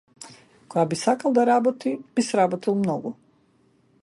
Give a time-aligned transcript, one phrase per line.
[0.69, 3.15] Кога би сакал да работи би сработил многу.